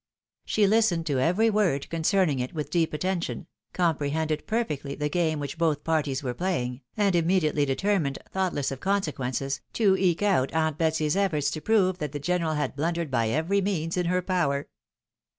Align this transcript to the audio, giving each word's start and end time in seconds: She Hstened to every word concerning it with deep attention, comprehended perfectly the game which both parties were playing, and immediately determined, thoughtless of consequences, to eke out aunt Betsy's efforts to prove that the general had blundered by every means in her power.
She 0.45 0.63
Hstened 0.65 1.05
to 1.05 1.19
every 1.19 1.51
word 1.51 1.87
concerning 1.91 2.39
it 2.39 2.55
with 2.55 2.71
deep 2.71 2.91
attention, 2.91 3.45
comprehended 3.71 4.47
perfectly 4.47 4.95
the 4.95 5.09
game 5.09 5.39
which 5.39 5.59
both 5.59 5.83
parties 5.83 6.23
were 6.23 6.33
playing, 6.33 6.81
and 6.97 7.15
immediately 7.15 7.65
determined, 7.65 8.17
thoughtless 8.31 8.71
of 8.71 8.79
consequences, 8.79 9.61
to 9.73 9.95
eke 9.95 10.23
out 10.23 10.51
aunt 10.53 10.79
Betsy's 10.79 11.15
efforts 11.15 11.51
to 11.51 11.61
prove 11.61 11.99
that 11.99 12.13
the 12.13 12.19
general 12.19 12.55
had 12.55 12.75
blundered 12.75 13.11
by 13.11 13.29
every 13.29 13.61
means 13.61 13.95
in 13.95 14.07
her 14.07 14.23
power. 14.23 14.67